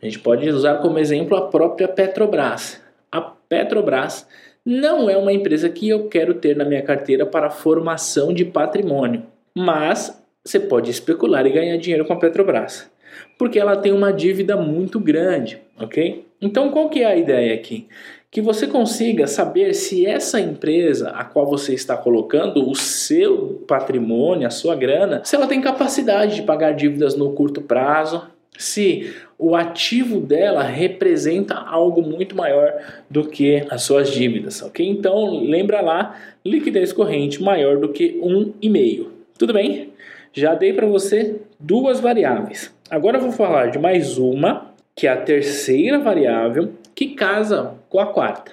A 0.02 0.06
gente 0.06 0.20
pode 0.20 0.50
usar 0.50 0.76
como 0.76 0.98
exemplo 0.98 1.38
a 1.38 1.48
própria 1.48 1.88
Petrobras. 1.88 2.82
A 3.12 3.22
Petrobras 3.22 4.26
não 4.68 5.10
é 5.10 5.16
uma 5.16 5.32
empresa 5.32 5.70
que 5.70 5.88
eu 5.88 6.10
quero 6.10 6.34
ter 6.34 6.54
na 6.54 6.66
minha 6.66 6.82
carteira 6.82 7.26
para 7.26 7.50
formação 7.50 8.34
de 8.34 8.44
patrimônio, 8.44 9.24
mas 9.56 10.22
você 10.44 10.60
pode 10.60 10.92
especular 10.92 11.48
e 11.48 11.52
ganhar 11.52 11.78
dinheiro 11.78 12.04
com 12.04 12.12
a 12.12 12.18
Petrobras, 12.18 12.92
porque 13.40 13.58
ela 13.58 13.78
tem 13.78 13.94
uma 13.94 14.12
dívida 14.12 14.58
muito 14.58 15.00
grande, 15.00 15.62
ok? 15.80 16.26
Então 16.42 16.70
qual 16.70 16.90
que 16.90 17.02
é 17.02 17.06
a 17.06 17.16
ideia 17.16 17.54
aqui? 17.54 17.88
Que 18.30 18.42
você 18.42 18.68
consiga 18.68 19.26
saber 19.26 19.74
se 19.74 20.06
essa 20.06 20.38
empresa 20.38 21.12
a 21.12 21.24
qual 21.24 21.50
você 21.50 21.74
está 21.74 21.96
colocando 21.96 22.70
o 22.70 22.76
seu 22.76 23.64
patrimônio, 23.66 24.46
a 24.46 24.52
sua 24.52 24.76
grana, 24.76 25.22
se 25.24 25.34
ela 25.34 25.48
tem 25.48 25.62
capacidade 25.62 26.36
de 26.36 26.42
pagar 26.42 26.74
dívidas 26.74 27.16
no 27.16 27.32
curto 27.32 27.62
prazo, 27.62 28.28
se 28.58 29.14
o 29.38 29.56
ativo 29.56 30.20
dela 30.20 30.64
representa 30.64 31.56
algo 31.56 32.02
muito 32.02 32.36
maior 32.36 32.74
do 33.10 33.28
que 33.28 33.64
as 33.70 33.84
suas 33.84 34.10
dívidas, 34.12 34.62
ok? 34.62 34.86
Então 34.88 35.42
lembra 35.42 35.82
lá, 35.82 36.20
liquidez 36.44 36.92
corrente 36.92 37.42
maior 37.42 37.78
do 37.78 37.90
que 37.90 38.20
um 38.22 38.54
e 38.62 38.70
meio. 38.70 39.12
Tudo 39.38 39.54
bem? 39.54 39.94
Já 40.34 40.56
dei 40.56 40.74
para 40.74 40.88
você 40.88 41.36
duas 41.60 42.00
variáveis. 42.00 42.74
Agora 42.90 43.18
eu 43.18 43.22
vou 43.22 43.32
falar 43.32 43.68
de 43.68 43.78
mais 43.78 44.18
uma, 44.18 44.74
que 44.96 45.06
é 45.06 45.12
a 45.12 45.22
terceira 45.22 46.00
variável, 46.00 46.74
que 46.96 47.10
casa 47.10 47.76
com 47.90 48.00
a 48.00 48.08
quarta. 48.08 48.52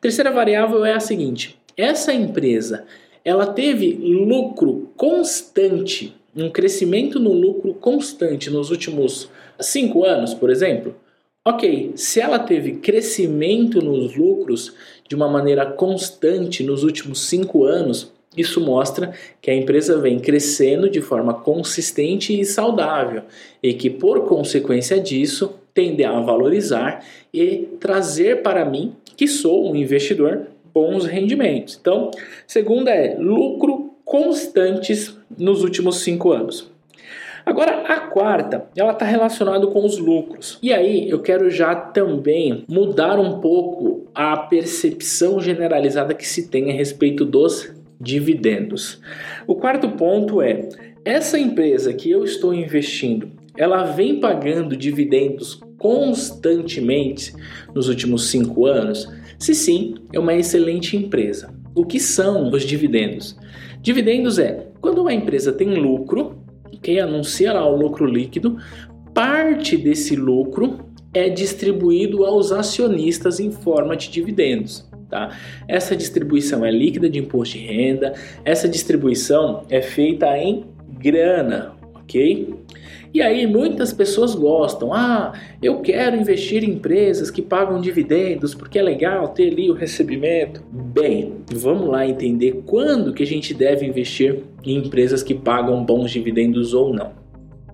Terceira 0.00 0.30
variável 0.30 0.84
é 0.84 0.92
a 0.92 1.00
seguinte: 1.00 1.58
essa 1.76 2.12
empresa 2.12 2.84
ela 3.24 3.46
teve 3.46 3.92
lucro 3.92 4.90
constante, 4.96 6.14
um 6.36 6.50
crescimento 6.50 7.18
no 7.18 7.32
lucro 7.32 7.74
constante 7.74 8.50
nos 8.50 8.70
últimos 8.70 9.30
cinco 9.60 10.04
anos, 10.04 10.34
por 10.34 10.50
exemplo. 10.50 10.94
Ok, 11.44 11.92
se 11.94 12.20
ela 12.20 12.38
teve 12.38 12.72
crescimento 12.72 13.80
nos 13.80 14.14
lucros 14.14 14.74
de 15.08 15.14
uma 15.14 15.28
maneira 15.28 15.64
constante 15.64 16.62
nos 16.62 16.84
últimos 16.84 17.22
cinco 17.22 17.64
anos, 17.64 18.12
isso 18.36 18.60
mostra 18.60 19.12
que 19.40 19.50
a 19.50 19.54
empresa 19.54 19.98
vem 19.98 20.18
crescendo 20.18 20.90
de 20.90 21.00
forma 21.00 21.34
consistente 21.34 22.38
e 22.38 22.44
saudável 22.44 23.22
e 23.62 23.72
que, 23.72 23.88
por 23.88 24.26
consequência 24.26 25.00
disso, 25.00 25.54
tende 25.72 26.04
a 26.04 26.20
valorizar 26.20 27.04
e 27.32 27.68
trazer 27.80 28.42
para 28.42 28.64
mim, 28.64 28.94
que 29.16 29.26
sou 29.26 29.70
um 29.70 29.74
investidor, 29.74 30.46
bons 30.74 31.06
rendimentos. 31.06 31.78
Então, 31.80 32.10
segunda 32.46 32.90
é 32.90 33.16
lucro 33.18 33.94
constantes 34.04 35.16
nos 35.36 35.62
últimos 35.62 35.96
cinco 36.00 36.32
anos. 36.32 36.70
Agora, 37.48 37.80
a 37.88 38.00
quarta, 38.00 38.66
ela 38.76 38.92
está 38.92 39.06
relacionada 39.06 39.66
com 39.68 39.82
os 39.82 39.96
lucros. 39.96 40.58
E 40.62 40.70
aí, 40.70 41.08
eu 41.08 41.18
quero 41.18 41.50
já 41.50 41.74
também 41.74 42.62
mudar 42.68 43.18
um 43.18 43.40
pouco 43.40 44.06
a 44.14 44.36
percepção 44.36 45.40
generalizada 45.40 46.12
que 46.12 46.28
se 46.28 46.48
tem 46.48 46.70
a 46.70 46.74
respeito 46.74 47.24
dos 47.24 47.72
dividendos. 47.98 49.00
O 49.46 49.54
quarto 49.54 49.88
ponto 49.92 50.42
é: 50.42 50.68
essa 51.02 51.38
empresa 51.38 51.94
que 51.94 52.10
eu 52.10 52.22
estou 52.22 52.52
investindo, 52.52 53.30
ela 53.56 53.82
vem 53.82 54.20
pagando 54.20 54.76
dividendos 54.76 55.58
constantemente 55.78 57.32
nos 57.74 57.88
últimos 57.88 58.28
cinco 58.28 58.66
anos? 58.66 59.08
Se 59.38 59.54
sim, 59.54 59.94
é 60.12 60.18
uma 60.18 60.34
excelente 60.34 60.98
empresa. 60.98 61.50
O 61.74 61.86
que 61.86 61.98
são 61.98 62.50
os 62.50 62.62
dividendos? 62.62 63.38
Dividendos 63.80 64.38
é 64.38 64.66
quando 64.82 64.98
uma 65.00 65.14
empresa 65.14 65.50
tem 65.50 65.76
lucro, 65.76 66.46
que 66.82 66.98
anuncia 66.98 67.52
lá 67.52 67.66
o 67.66 67.76
lucro 67.76 68.06
líquido, 68.06 68.58
parte 69.14 69.76
desse 69.76 70.14
lucro 70.14 70.88
é 71.12 71.28
distribuído 71.28 72.24
aos 72.24 72.52
acionistas 72.52 73.40
em 73.40 73.50
forma 73.50 73.96
de 73.96 74.10
dividendos. 74.10 74.88
Tá? 75.08 75.36
Essa 75.66 75.96
distribuição 75.96 76.64
é 76.64 76.70
líquida 76.70 77.08
de 77.08 77.18
imposto 77.18 77.56
de 77.56 77.64
renda, 77.64 78.12
essa 78.44 78.68
distribuição 78.68 79.64
é 79.70 79.80
feita 79.80 80.36
em 80.36 80.66
grana, 80.98 81.72
ok? 81.94 82.54
E 83.12 83.22
aí 83.22 83.46
muitas 83.46 83.92
pessoas 83.92 84.34
gostam, 84.34 84.92
ah, 84.92 85.32
eu 85.62 85.80
quero 85.80 86.16
investir 86.16 86.62
em 86.62 86.72
empresas 86.72 87.30
que 87.30 87.40
pagam 87.40 87.80
dividendos 87.80 88.54
porque 88.54 88.78
é 88.78 88.82
legal 88.82 89.28
ter 89.28 89.50
ali 89.50 89.70
o 89.70 89.74
recebimento. 89.74 90.62
Bem, 90.70 91.36
vamos 91.52 91.88
lá 91.88 92.06
entender 92.06 92.62
quando 92.66 93.14
que 93.14 93.22
a 93.22 93.26
gente 93.26 93.54
deve 93.54 93.86
investir 93.86 94.42
em 94.64 94.76
empresas 94.76 95.22
que 95.22 95.34
pagam 95.34 95.82
bons 95.84 96.10
dividendos 96.10 96.74
ou 96.74 96.92
não. 96.92 97.12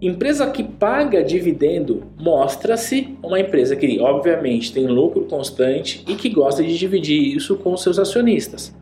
Empresa 0.00 0.46
que 0.50 0.62
paga 0.62 1.22
dividendo 1.24 2.02
mostra-se 2.18 3.16
uma 3.22 3.40
empresa 3.40 3.74
que, 3.74 3.98
obviamente, 4.00 4.72
tem 4.72 4.86
lucro 4.86 5.22
constante 5.22 6.04
e 6.06 6.14
que 6.14 6.28
gosta 6.28 6.62
de 6.62 6.76
dividir 6.76 7.34
isso 7.34 7.56
com 7.56 7.76
seus 7.76 7.98
acionistas. 7.98 8.74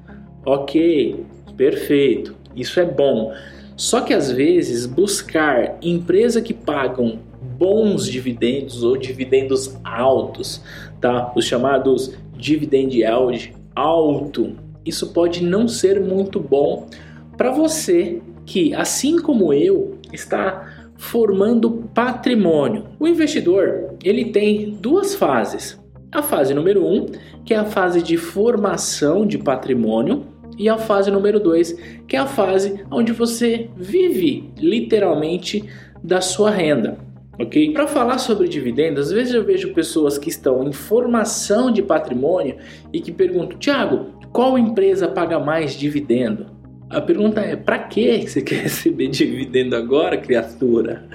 Ok, 0.44 1.24
perfeito, 1.56 2.34
isso 2.56 2.80
é 2.80 2.84
bom. 2.84 3.32
Só 3.76 4.00
que 4.00 4.12
às 4.12 4.30
vezes 4.30 4.86
buscar 4.86 5.78
empresa 5.82 6.40
que 6.40 6.54
pagam 6.54 7.18
bons 7.58 8.06
dividendos 8.06 8.82
ou 8.82 8.96
dividendos 8.96 9.76
altos, 9.84 10.62
tá? 11.00 11.32
Os 11.34 11.44
chamados 11.44 12.14
dividend 12.36 12.96
yield 12.96 13.54
alto, 13.74 14.56
isso 14.84 15.12
pode 15.12 15.42
não 15.44 15.68
ser 15.68 16.00
muito 16.00 16.40
bom 16.40 16.88
para 17.36 17.50
você 17.50 18.20
que, 18.44 18.74
assim 18.74 19.16
como 19.18 19.52
eu, 19.52 19.98
está 20.12 20.90
formando 20.96 21.88
patrimônio. 21.94 22.86
O 22.98 23.06
investidor 23.06 23.94
ele 24.02 24.26
tem 24.26 24.70
duas 24.70 25.14
fases. 25.14 25.80
A 26.10 26.22
fase 26.22 26.52
número 26.52 26.84
um, 26.86 27.06
que 27.44 27.54
é 27.54 27.56
a 27.56 27.64
fase 27.64 28.02
de 28.02 28.16
formação 28.16 29.26
de 29.26 29.38
patrimônio, 29.38 30.26
e 30.62 30.68
a 30.68 30.78
fase 30.78 31.10
número 31.10 31.40
dois, 31.40 31.72
que 32.06 32.14
é 32.14 32.20
a 32.20 32.26
fase 32.26 32.84
onde 32.88 33.10
você 33.10 33.68
vive 33.76 34.48
literalmente 34.56 35.68
da 36.00 36.20
sua 36.20 36.52
renda. 36.52 36.98
Ok? 37.36 37.72
Para 37.72 37.88
falar 37.88 38.18
sobre 38.18 38.46
dividendos, 38.46 39.08
às 39.08 39.12
vezes 39.12 39.34
eu 39.34 39.44
vejo 39.44 39.74
pessoas 39.74 40.16
que 40.16 40.28
estão 40.28 40.62
em 40.68 40.72
formação 40.72 41.72
de 41.72 41.82
patrimônio 41.82 42.58
e 42.92 43.00
que 43.00 43.10
perguntam: 43.10 43.58
Tiago, 43.58 44.06
qual 44.32 44.56
empresa 44.56 45.08
paga 45.08 45.40
mais 45.40 45.74
dividendo? 45.74 46.46
A 46.88 47.00
pergunta 47.00 47.40
é: 47.40 47.56
para 47.56 47.80
que 47.80 48.28
você 48.28 48.40
quer 48.40 48.62
receber 48.62 49.08
dividendo 49.08 49.74
agora, 49.74 50.16
criatura? 50.16 51.08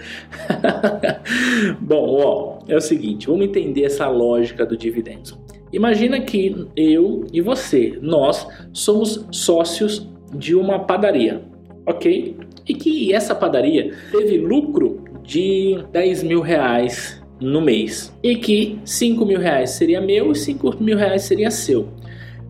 Bom, 1.79 2.19
ó, 2.21 2.59
é 2.67 2.75
o 2.75 2.81
seguinte, 2.81 3.27
vamos 3.27 3.45
entender 3.45 3.85
essa 3.85 4.09
lógica 4.09 4.65
do 4.65 4.75
dividendo. 4.75 5.46
Imagina 5.71 6.19
que 6.21 6.67
eu 6.75 7.25
e 7.31 7.41
você, 7.41 7.97
nós 8.01 8.47
somos 8.71 9.25
sócios 9.31 10.07
de 10.33 10.55
uma 10.55 10.79
padaria, 10.79 11.41
ok? 11.85 12.37
E 12.67 12.73
que 12.73 13.13
essa 13.13 13.35
padaria 13.35 13.93
teve 14.11 14.37
lucro 14.37 15.03
de 15.23 15.77
10 15.91 16.23
mil 16.23 16.41
reais 16.41 17.21
no 17.39 17.61
mês 17.61 18.13
e 18.23 18.35
que 18.35 18.79
5 18.83 19.25
mil 19.25 19.39
reais 19.39 19.71
seria 19.71 20.01
meu 20.01 20.31
e 20.31 20.35
5 20.35 20.81
mil 20.81 20.97
reais 20.97 21.23
seria 21.23 21.51
seu. 21.51 21.89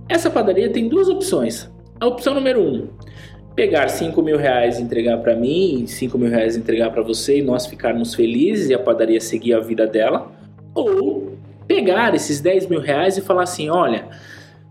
Essa 0.08 0.30
padaria 0.30 0.70
tem 0.70 0.88
duas 0.88 1.10
opções. 1.10 1.70
A 2.00 2.06
opção 2.06 2.34
número 2.34 2.62
1, 2.62 2.76
um, 2.76 2.88
pegar 3.56 3.90
5 3.90 4.22
mil 4.22 4.38
reais 4.38 4.80
e 4.80 4.84
entregar 4.84 5.18
para 5.18 5.36
mim, 5.36 5.86
5 5.88 6.18
mil 6.18 6.30
reais 6.30 6.56
entregar 6.56 6.92
para 6.92 7.02
você 7.02 7.40
e 7.40 7.42
nós 7.42 7.66
ficarmos 7.66 8.14
felizes 8.14 8.70
e 8.70 8.74
a 8.76 8.80
padaria 8.80 9.20
seguir 9.20 9.54
a 9.54 9.60
vida 9.60 9.88
dela, 9.88 10.32
ou 10.76 11.37
pegar 11.68 12.16
esses 12.16 12.40
10 12.40 12.68
mil 12.68 12.80
reais 12.80 13.18
e 13.18 13.22
falar 13.22 13.44
assim: 13.44 13.70
olha, 13.70 14.08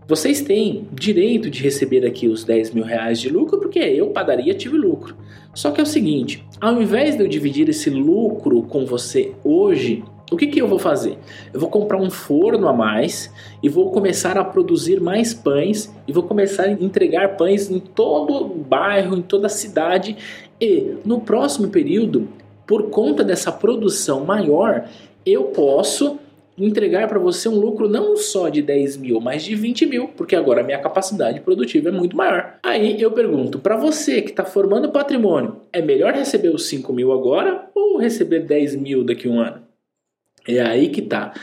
vocês 0.07 0.41
têm 0.41 0.87
direito 0.91 1.49
de 1.49 1.61
receber 1.61 2.05
aqui 2.05 2.27
os 2.27 2.43
10 2.43 2.71
mil 2.73 2.83
reais 2.83 3.19
de 3.19 3.29
lucro 3.29 3.59
porque 3.59 3.79
eu, 3.79 4.09
padaria, 4.09 4.53
tive 4.53 4.77
lucro. 4.77 5.15
Só 5.53 5.71
que 5.71 5.79
é 5.79 5.83
o 5.83 5.87
seguinte: 5.87 6.45
ao 6.59 6.81
invés 6.81 7.15
de 7.15 7.23
eu 7.23 7.27
dividir 7.27 7.67
esse 7.69 7.89
lucro 7.89 8.63
com 8.63 8.85
você 8.85 9.33
hoje, 9.43 10.03
o 10.31 10.35
que, 10.35 10.47
que 10.47 10.61
eu 10.61 10.67
vou 10.67 10.77
fazer? 10.79 11.17
Eu 11.53 11.59
vou 11.59 11.69
comprar 11.69 11.97
um 11.97 12.09
forno 12.09 12.67
a 12.67 12.73
mais 12.73 13.31
e 13.63 13.69
vou 13.69 13.91
começar 13.91 14.37
a 14.37 14.43
produzir 14.43 14.99
mais 14.99 15.33
pães 15.33 15.93
e 16.07 16.11
vou 16.11 16.23
começar 16.23 16.63
a 16.63 16.71
entregar 16.71 17.37
pães 17.37 17.71
em 17.71 17.79
todo 17.79 18.33
o 18.35 18.47
bairro, 18.47 19.17
em 19.17 19.21
toda 19.21 19.47
a 19.47 19.49
cidade. 19.49 20.17
E 20.59 20.95
no 21.05 21.21
próximo 21.21 21.69
período, 21.69 22.27
por 22.65 22.89
conta 22.89 23.23
dessa 23.23 23.51
produção 23.51 24.25
maior, 24.25 24.85
eu 25.25 25.45
posso 25.45 26.19
entregar 26.57 27.07
para 27.07 27.19
você 27.19 27.47
um 27.47 27.55
lucro 27.55 27.87
não 27.87 28.17
só 28.17 28.49
de 28.49 28.61
10 28.61 28.97
mil, 28.97 29.21
mas 29.21 29.43
de 29.43 29.55
20 29.55 29.85
mil, 29.85 30.07
porque 30.09 30.35
agora 30.35 30.61
a 30.61 30.63
minha 30.63 30.79
capacidade 30.79 31.39
produtiva 31.41 31.89
é 31.89 31.91
muito 31.91 32.17
maior. 32.17 32.57
Aí 32.63 32.99
eu 33.01 33.11
pergunto, 33.11 33.59
para 33.59 33.75
você 33.75 34.21
que 34.21 34.31
está 34.31 34.43
formando 34.43 34.91
patrimônio, 34.91 35.61
é 35.71 35.81
melhor 35.81 36.13
receber 36.13 36.49
os 36.49 36.67
5 36.67 36.91
mil 36.91 37.11
agora 37.11 37.69
ou 37.75 37.97
receber 37.97 38.39
10 38.39 38.75
mil 38.75 39.03
daqui 39.03 39.27
a 39.27 39.31
um 39.31 39.39
ano? 39.39 39.61
É 40.47 40.61
aí 40.61 40.89
que 40.89 41.01
tá. 41.01 41.33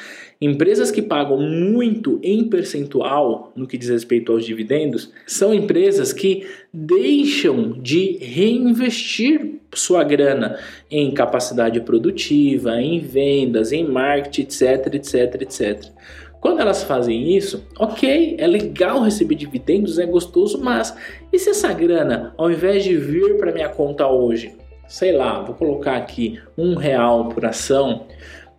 Empresas 0.41 0.91
que 0.91 1.01
pagam 1.01 1.39
muito 1.39 2.19
em 2.23 2.45
percentual 2.45 3.53
no 3.55 3.67
que 3.67 3.79
diz 3.79 3.89
respeito 3.89 4.33
aos 4.33 4.45
dividendos 4.45 5.13
são 5.27 5.55
empresas 5.55 6.13
que 6.13 6.47
deixam 6.73 7.73
de 7.81 8.19
reinvestir 8.19 9.61
sua 9.75 10.05
grana 10.05 10.59
em 10.91 11.13
capacidade 11.13 11.81
produtiva, 11.81 12.81
em 12.81 13.01
vendas, 13.01 13.73
em 13.73 13.85
marketing, 13.85 14.43
etc, 14.43 14.95
etc, 14.95 15.43
etc. 15.43 15.85
Quando 16.41 16.61
elas 16.61 16.83
fazem 16.83 17.35
isso, 17.35 17.67
ok, 17.79 18.37
é 18.39 18.47
legal 18.47 19.03
receber 19.03 19.35
dividendos, 19.35 19.99
é 19.99 20.05
gostoso, 20.05 20.61
mas 20.63 20.95
e 21.33 21.39
se 21.39 21.49
essa 21.49 21.73
grana, 21.73 22.35
ao 22.37 22.51
invés 22.51 22.85
de 22.85 22.97
vir 22.97 23.39
para 23.39 23.51
minha 23.51 23.71
conta 23.71 24.07
hoje, 24.07 24.55
sei 24.87 25.13
lá, 25.13 25.41
vou 25.41 25.55
colocar 25.55 25.97
aqui 25.97 26.39
um 26.59 26.75
real 26.75 27.31
por 27.31 27.47
ação, 27.47 28.07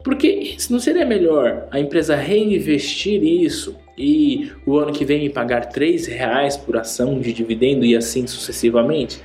porque 0.05 0.55
não 0.69 0.79
seria 0.79 1.05
melhor 1.05 1.67
a 1.69 1.79
empresa 1.79 2.15
reinvestir 2.15 3.21
isso 3.21 3.75
e 3.97 4.51
o 4.65 4.77
ano 4.77 4.93
que 4.93 5.03
vem 5.03 5.19
me 5.19 5.29
pagar 5.29 5.69
R$ 5.75 5.97
reais 6.07 6.55
por 6.55 6.77
ação 6.77 7.19
de 7.19 7.33
dividendo 7.33 7.83
e 7.83 7.97
assim 7.97 8.25
sucessivamente? 8.25 9.19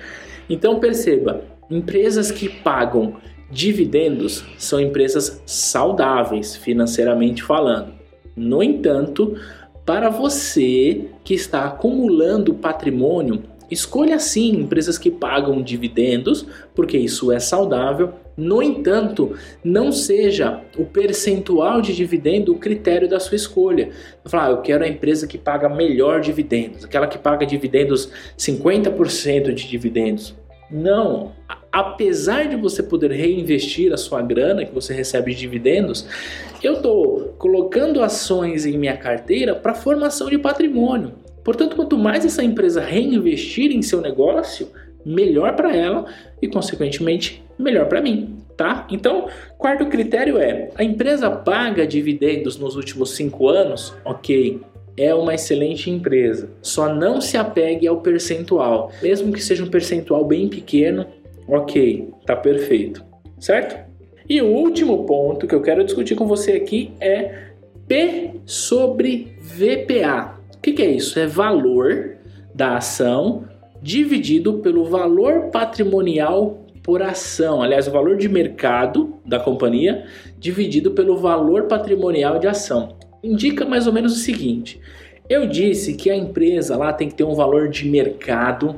Então 0.49 0.81
perceba, 0.81 1.45
empresas 1.71 2.33
que 2.33 2.49
pagam 2.49 3.17
Dividendos 3.51 4.45
são 4.57 4.81
empresas 4.81 5.43
saudáveis 5.45 6.55
financeiramente 6.55 7.43
falando. 7.43 7.93
No 8.37 8.63
entanto, 8.63 9.37
para 9.85 10.09
você 10.09 11.07
que 11.25 11.35
está 11.35 11.65
acumulando 11.65 12.55
patrimônio, 12.55 13.43
escolha 13.71 14.19
sim 14.19 14.51
empresas 14.57 14.99
que 14.99 15.11
pagam 15.11 15.63
dividendos, 15.63 16.47
porque 16.75 16.99
isso 16.99 17.31
é 17.31 17.39
saudável. 17.39 18.13
No 18.37 18.63
entanto, 18.63 19.35
não 19.63 19.93
seja 19.93 20.63
o 20.79 20.85
percentual 20.85 21.81
de 21.81 21.95
dividendo 21.95 22.53
o 22.53 22.59
critério 22.59 23.09
da 23.09 23.21
sua 23.21 23.37
escolha. 23.37 23.91
Falar, 24.25 24.47
ah, 24.47 24.51
eu 24.51 24.63
quero 24.63 24.85
a 24.85 24.89
empresa 24.89 25.27
que 25.27 25.37
paga 25.37 25.69
melhor 25.69 26.21
dividendos, 26.21 26.85
aquela 26.85 27.07
que 27.07 27.19
paga 27.19 27.45
dividendos 27.45 28.11
50% 28.39 29.53
de 29.53 29.69
dividendos. 29.69 30.35
Não, 30.71 31.33
apesar 31.73 32.47
de 32.47 32.57
você 32.57 32.83
poder 32.83 33.11
reinvestir 33.11 33.93
a 33.93 33.97
sua 33.97 34.23
grana 34.23 34.65
que 34.65 34.73
você 34.73 34.95
recebe 34.95 35.35
de 35.35 35.41
dividendos, 35.41 36.07
eu 36.63 36.75
estou 36.75 37.35
colocando 37.39 38.03
ações 38.03 38.65
em 38.65 38.79
minha 38.79 38.97
carteira 38.97 39.55
para 39.55 39.75
formação 39.75 40.31
de 40.31 40.39
patrimônio. 40.39 41.13
Portanto, 41.51 41.75
quanto 41.75 41.99
mais 41.99 42.25
essa 42.25 42.45
empresa 42.45 42.81
reinvestir 42.81 43.73
em 43.73 43.83
seu 43.83 44.01
negócio, 44.01 44.69
melhor 45.05 45.57
para 45.57 45.77
ela 45.77 46.07
e, 46.41 46.47
consequentemente, 46.47 47.43
melhor 47.59 47.89
para 47.89 48.01
mim, 48.01 48.37
tá? 48.57 48.87
Então, 48.89 49.27
quarto 49.59 49.85
critério 49.87 50.39
é: 50.39 50.71
a 50.77 50.85
empresa 50.85 51.29
paga 51.29 51.85
dividendos 51.85 52.57
nos 52.57 52.77
últimos 52.77 53.17
cinco 53.17 53.49
anos? 53.49 53.93
Ok, 54.05 54.61
é 54.97 55.13
uma 55.13 55.35
excelente 55.35 55.91
empresa. 55.91 56.49
Só 56.63 56.95
não 56.95 57.21
se 57.21 57.37
apegue 57.37 57.89
ao 57.89 58.01
percentual, 58.01 58.93
mesmo 59.03 59.33
que 59.33 59.43
seja 59.43 59.65
um 59.65 59.69
percentual 59.69 60.25
bem 60.25 60.47
pequeno. 60.47 61.05
Ok, 61.49 62.11
tá 62.25 62.37
perfeito, 62.37 63.05
certo? 63.41 63.77
E 64.29 64.41
o 64.41 64.47
último 64.47 65.05
ponto 65.05 65.49
que 65.49 65.55
eu 65.57 65.63
quero 65.63 65.83
discutir 65.83 66.15
com 66.15 66.29
você 66.29 66.53
aqui 66.53 66.93
é 67.01 67.49
P 67.89 68.35
sobre 68.47 69.37
VPA. 69.41 70.39
O 70.61 70.63
que, 70.63 70.75
que 70.75 70.83
é 70.83 70.91
isso? 70.91 71.19
É 71.19 71.27
valor 71.27 72.19
da 72.55 72.77
ação 72.77 73.49
dividido 73.81 74.59
pelo 74.59 74.85
valor 74.85 75.51
patrimonial 75.51 76.67
por 76.83 77.01
ação, 77.01 77.63
aliás, 77.63 77.89
o 77.89 77.91
valor 77.91 78.19
de 78.19 78.29
mercado 78.29 79.15
da 79.25 79.41
companhia 79.41 80.05
dividido 80.39 80.91
pelo 80.91 81.17
valor 81.17 81.63
patrimonial 81.63 82.39
de 82.39 82.47
ação. 82.47 82.95
Indica 83.25 83.65
mais 83.65 83.87
ou 83.87 83.93
menos 83.95 84.13
o 84.13 84.17
seguinte: 84.17 84.79
eu 85.31 85.47
disse 85.47 85.95
que 85.95 86.11
a 86.11 86.17
empresa 86.17 86.77
lá 86.77 86.93
tem 86.93 87.09
que 87.09 87.15
ter 87.15 87.25
um 87.25 87.35
valor 87.35 87.71
de 87.71 87.89
mercado 87.89 88.77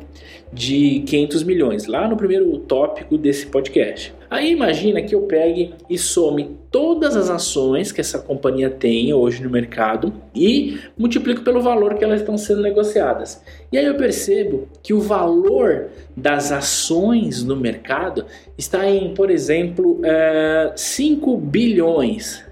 de 0.52 1.00
500 1.06 1.42
milhões, 1.44 1.87
lá 1.87 2.06
no 2.06 2.16
primeiro 2.16 2.59
tópico 2.59 3.16
desse 3.16 3.47
podcast. 3.47 4.14
Aí 4.28 4.50
imagina 4.50 5.00
que 5.02 5.14
eu 5.14 5.23
pegue 5.23 5.75
e 5.88 5.97
some 5.97 6.56
todas 6.71 7.16
as 7.16 7.30
ações 7.30 7.90
que 7.90 8.00
essa 8.00 8.18
companhia 8.18 8.68
tem 8.71 9.12
hoje 9.12 9.42
no 9.42 9.50
mercado 9.50 10.12
e 10.35 10.78
multiplico 10.97 11.42
pelo 11.42 11.61
valor 11.61 11.94
que 11.94 12.04
elas 12.04 12.21
estão 12.21 12.37
sendo 12.37 12.62
negociadas. 12.62 13.42
E 13.71 13.78
aí 13.78 13.87
eu 13.87 13.94
percebo 13.94 14.68
que 14.82 14.92
o 14.92 15.00
valor 15.00 15.88
das 16.16 16.52
ações 16.52 17.42
no 17.42 17.56
mercado 17.56 18.26
está 18.56 18.88
em, 18.88 19.14
por 19.14 19.30
exemplo, 19.30 20.00
é, 20.04 20.73
5 20.76 21.37
bilhões. 21.37 22.44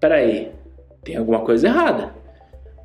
Peraí, 0.00 0.50
tem 1.02 1.16
alguma 1.16 1.40
coisa 1.40 1.68
errada 1.68 2.18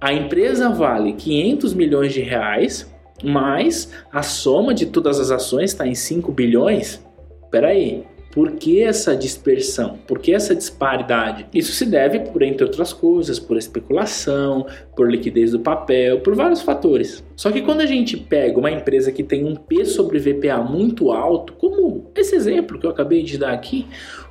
a 0.04 0.12
empresa 0.12 0.68
vale 0.68 1.14
500 1.14 1.74
milhões 1.74 2.12
de 2.12 2.20
reais, 2.20 2.93
mas 3.24 3.92
a 4.12 4.22
soma 4.22 4.74
de 4.74 4.86
todas 4.86 5.20
as 5.20 5.32
ações 5.32 5.72
está 5.72 5.88
em 5.88 5.96
5 5.96 6.32
bilhões. 6.32 7.04
Peraí, 7.50 8.04
por 8.34 8.54
que 8.54 8.82
essa 8.82 9.16
dispersão? 9.16 10.00
Por 10.08 10.18
que 10.18 10.34
essa 10.34 10.56
disparidade? 10.56 11.46
Isso 11.54 11.72
se 11.72 11.86
deve 11.86 12.20
por, 12.20 12.42
entre 12.42 12.64
outras 12.64 12.92
coisas, 12.92 13.38
por 13.38 13.58
especulação, 13.58 14.66
por 14.96 15.10
liquidez 15.10 15.52
do 15.52 15.60
papel, 15.60 16.20
por 16.22 16.36
vários 16.36 16.62
fatores. 16.62 17.24
Só 17.36 17.52
que 17.52 17.62
quando 17.62 17.82
a 17.82 17.86
gente 17.86 18.18
pega 18.18 18.58
uma 18.58 18.72
empresa 18.72 19.12
que 19.12 19.22
tem 19.22 19.46
um 19.46 19.56
P 19.56 19.86
sobre 19.86 20.18
VPA 20.18 20.64
muito 20.64 21.12
alto, 21.12 21.54
como 21.54 22.10
esse 22.16 22.36
exemplo 22.36 22.80
que 22.80 22.88
eu 22.88 22.90
acabei 22.90 23.22
de 23.22 23.38
dar 23.38 23.54
aqui, 23.54 23.86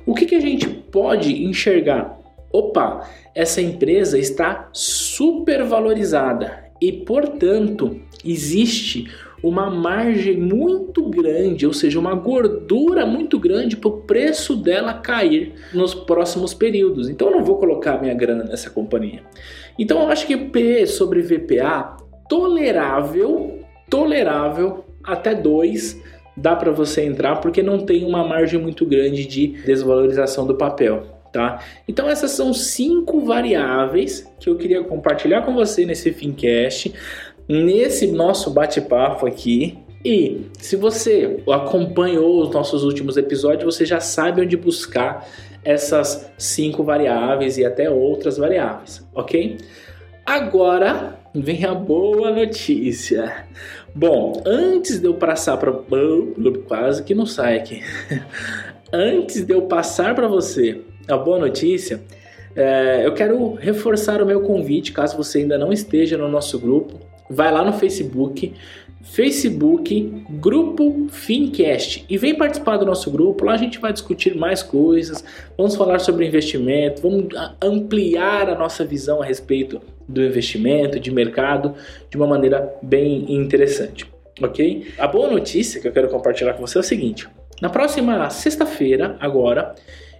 o 0.05 0.13
que, 0.13 0.25
que 0.25 0.35
a 0.35 0.41
gente 0.41 0.67
pode 0.67 1.45
enxergar? 1.45 2.19
Opa, 2.51 3.09
essa 3.33 3.61
empresa 3.61 4.19
está 4.19 4.69
supervalorizada 4.73 6.62
e, 6.83 6.91
portanto, 6.91 7.97
existe 8.25 9.09
uma 9.41 9.69
margem 9.69 10.35
muito 10.37 11.09
grande, 11.09 11.65
ou 11.65 11.71
seja, 11.71 11.97
uma 11.97 12.13
gordura 12.13 13.05
muito 13.05 13.39
grande 13.39 13.77
para 13.77 13.87
o 13.87 14.01
preço 14.01 14.53
dela 14.53 14.93
cair 14.93 15.53
nos 15.73 15.93
próximos 15.93 16.53
períodos. 16.53 17.09
Então 17.09 17.29
eu 17.29 17.37
não 17.37 17.43
vou 17.43 17.57
colocar 17.57 18.01
minha 18.01 18.13
grana 18.13 18.43
nessa 18.43 18.69
companhia. 18.69 19.23
Então 19.79 20.01
eu 20.01 20.09
acho 20.09 20.27
que 20.27 20.35
P 20.35 20.85
sobre 20.85 21.21
VPA 21.21 21.95
tolerável, 22.27 23.59
tolerável 23.89 24.83
até 25.01 25.33
2 25.33 26.01
dá 26.35 26.53
para 26.53 26.71
você 26.71 27.05
entrar 27.05 27.37
porque 27.37 27.63
não 27.63 27.79
tem 27.79 28.03
uma 28.03 28.27
margem 28.27 28.59
muito 28.59 28.85
grande 28.85 29.25
de 29.25 29.47
desvalorização 29.65 30.45
do 30.45 30.55
papel 30.55 31.12
tá? 31.33 31.59
Então 31.87 32.07
essas 32.07 32.31
são 32.31 32.53
cinco 32.53 33.25
variáveis 33.25 34.31
que 34.39 34.47
eu 34.47 34.55
queria 34.55 34.83
compartilhar 34.83 35.41
com 35.41 35.53
você 35.53 35.83
nesse 35.83 36.13
Fincast, 36.13 36.93
nesse 37.49 38.07
nosso 38.07 38.51
bate-papo 38.51 39.25
aqui. 39.25 39.79
E 40.05 40.47
se 40.59 40.75
você 40.75 41.43
acompanhou 41.49 42.41
os 42.41 42.51
nossos 42.51 42.83
últimos 42.83 43.17
episódios, 43.17 43.75
você 43.75 43.85
já 43.85 43.99
sabe 43.99 44.41
onde 44.41 44.55
buscar 44.55 45.27
essas 45.65 46.31
cinco 46.37 46.83
variáveis 46.83 47.57
e 47.57 47.65
até 47.65 47.89
outras 47.89 48.37
variáveis, 48.37 49.05
ok? 49.15 49.57
Agora 50.25 51.17
vem 51.33 51.65
a 51.65 51.73
boa 51.73 52.31
notícia. 52.31 53.47
Bom, 53.95 54.43
antes 54.45 54.99
de 54.99 55.07
eu 55.07 55.13
passar 55.15 55.57
para 55.57 55.73
quase 56.67 57.03
que 57.03 57.15
não 57.15 57.25
sai 57.25 57.57
aqui. 57.57 57.81
antes 58.91 59.43
de 59.45 59.53
eu 59.53 59.63
passar 59.63 60.13
para 60.13 60.27
você 60.27 60.81
a 61.07 61.17
boa 61.17 61.39
notícia, 61.39 62.01
é, 62.55 63.05
eu 63.05 63.13
quero 63.13 63.53
reforçar 63.55 64.21
o 64.21 64.25
meu 64.25 64.41
convite, 64.41 64.91
caso 64.91 65.17
você 65.17 65.39
ainda 65.39 65.57
não 65.57 65.71
esteja 65.71 66.17
no 66.17 66.27
nosso 66.27 66.59
grupo, 66.59 66.99
vai 67.29 67.51
lá 67.51 67.63
no 67.63 67.73
Facebook, 67.73 68.53
Facebook 69.01 70.23
Grupo 70.29 71.07
Fincast 71.09 72.05
e 72.09 72.17
vem 72.17 72.35
participar 72.35 72.77
do 72.77 72.85
nosso 72.85 73.11
grupo. 73.11 73.43
Lá 73.43 73.53
a 73.53 73.57
gente 73.57 73.79
vai 73.79 73.91
discutir 73.91 74.35
mais 74.35 74.63
coisas, 74.63 75.23
vamos 75.57 75.75
falar 75.75 75.99
sobre 75.99 76.25
investimento, 76.25 77.01
vamos 77.01 77.27
ampliar 77.61 78.49
a 78.49 78.55
nossa 78.55 78.85
visão 78.85 79.21
a 79.21 79.25
respeito 79.25 79.81
do 80.07 80.23
investimento, 80.23 80.99
de 80.99 81.11
mercado, 81.11 81.75
de 82.09 82.15
uma 82.15 82.27
maneira 82.27 82.73
bem 82.81 83.25
interessante, 83.33 84.09
ok? 84.41 84.87
A 84.97 85.07
boa 85.07 85.29
notícia 85.29 85.81
que 85.81 85.87
eu 85.87 85.91
quero 85.91 86.07
compartilhar 86.07 86.53
com 86.53 86.65
você 86.65 86.77
é 86.77 86.81
o 86.81 86.83
seguinte: 86.83 87.27
na 87.61 87.69
próxima 87.69 88.29
sexta-feira, 88.29 89.17
agora, 89.19 89.75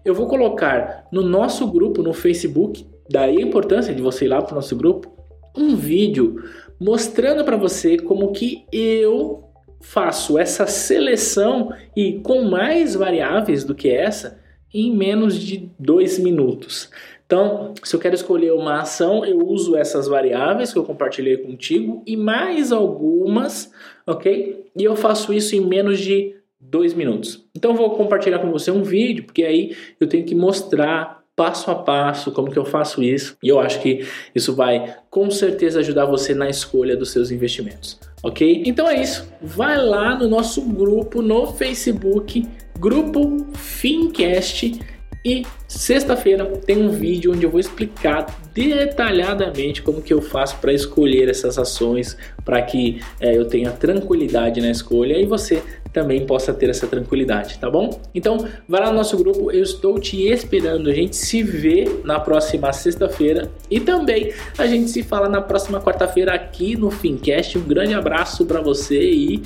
eu 0.06 0.14
vou 0.14 0.28
colocar 0.28 1.08
no 1.12 1.22
nosso 1.22 1.68
grupo 1.68 2.02
no 2.02 2.14
Facebook, 2.14 2.86
daí 3.10 3.38
a 3.38 3.42
importância 3.42 3.94
de 3.94 4.02
você 4.02 4.26
ir 4.26 4.30
lá 4.30 4.42
para 4.42 4.54
o 4.54 4.56
nosso 4.56 4.76
grupo, 4.76 5.12
um 5.56 5.76
vídeo 5.76 6.44
mostrando 6.80 7.44
para 7.44 7.56
você 7.56 7.98
como 7.98 8.32
que 8.32 8.66
eu 8.72 9.44
faço 9.80 10.40
essa 10.40 10.66
seleção 10.66 11.72
e 11.96 12.20
com 12.20 12.44
mais 12.44 12.96
variáveis 12.96 13.64
do 13.64 13.76
que 13.76 13.90
essa 13.90 14.40
em 14.74 14.96
menos 14.96 15.38
de 15.40 15.70
dois 15.78 16.18
minutos. 16.18 16.90
Então, 17.26 17.74
se 17.84 17.96
eu 17.96 18.00
quero 18.00 18.16
escolher 18.16 18.54
uma 18.54 18.82
ação, 18.82 19.26
eu 19.26 19.40
uso 19.40 19.76
essas 19.76 20.08
variáveis 20.08 20.74
que 20.74 20.80
eu 20.80 20.84
compartilhei 20.84 21.38
contigo 21.38 22.04
e 22.06 22.18
mais 22.18 22.72
algumas, 22.72 23.72
ok? 24.06 24.66
E 24.76 24.84
eu 24.84 24.96
faço 24.96 25.34
isso 25.34 25.56
em 25.56 25.62
menos 25.62 26.00
de 26.00 26.33
dois 26.70 26.94
minutos. 26.94 27.46
Então 27.56 27.76
vou 27.76 27.92
compartilhar 27.92 28.40
com 28.40 28.52
você 28.52 28.72
um 28.72 28.84
vídeo, 28.84 29.24
porque 29.26 29.44
aí 29.44 29.76
eu 30.00 30.08
tenho 30.08 30.26
que 30.26 30.36
mostrar 30.36 31.24
passo 31.36 31.72
a 31.72 31.76
passo 31.76 32.32
como 32.32 32.52
que 32.52 32.60
eu 32.60 32.66
faço 32.66 33.02
isso 33.02 33.36
e 33.42 33.50
eu 33.50 33.60
acho 33.60 33.82
que 33.82 34.06
isso 34.36 34.56
vai 34.56 34.96
com 35.10 35.32
certeza 35.32 35.80
ajudar 35.80 36.06
você 36.06 36.34
na 36.34 36.48
escolha 36.48 36.96
dos 36.96 37.12
seus 37.12 37.32
investimentos, 37.32 38.00
ok? 38.22 38.64
Então 38.66 38.88
é 38.88 39.02
isso, 39.02 39.28
vai 39.42 39.78
lá 39.78 40.16
no 40.16 40.28
nosso 40.28 40.62
grupo 40.62 41.22
no 41.22 41.48
Facebook, 41.48 42.48
grupo 42.80 43.48
Fincast 43.56 44.80
e 45.26 45.44
sexta-feira 45.68 46.46
tem 46.66 46.78
um 46.78 46.90
vídeo 46.90 47.32
onde 47.32 47.46
eu 47.46 47.50
vou 47.50 47.60
explicar 47.60 48.28
detalhadamente 48.54 49.82
como 49.82 50.02
que 50.02 50.14
eu 50.14 50.22
faço 50.22 50.58
para 50.58 50.74
escolher 50.74 51.30
essas 51.30 51.58
ações 51.58 52.18
para 52.44 52.62
que 52.62 53.00
é, 53.22 53.36
eu 53.36 53.46
tenha 53.46 53.72
tranquilidade 53.72 54.60
na 54.60 54.70
escolha 54.70 55.18
e 55.18 55.26
você 55.26 55.64
também 55.94 56.26
possa 56.26 56.54
ter 56.54 56.70
essa 56.70 56.88
tranquilidade, 56.88 57.60
tá 57.60 57.70
bom? 57.70 58.02
Então, 58.14 58.46
vai 58.68 58.82
lá 58.82 58.90
no 58.90 58.98
nosso 58.98 59.16
grupo, 59.16 59.52
eu 59.52 59.62
estou 59.62 60.00
te 60.00 60.28
esperando. 60.28 60.90
A 60.90 60.94
gente 60.94 61.16
se 61.16 61.44
vê 61.44 61.86
na 62.04 62.20
próxima 62.20 62.74
sexta-feira 62.74 63.50
e 63.70 63.80
também 63.80 64.34
a 64.58 64.66
gente 64.66 64.90
se 64.90 65.04
fala 65.04 65.30
na 65.30 65.42
próxima 65.42 65.80
quarta-feira 65.80 66.34
aqui 66.34 66.76
no 66.76 66.90
Fincast. 66.90 67.58
Um 67.58 67.64
grande 67.64 67.94
abraço 67.94 68.46
para 68.46 68.60
você 68.60 69.00
e 69.00 69.44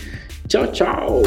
tchau, 0.48 0.68
tchau. 0.68 1.22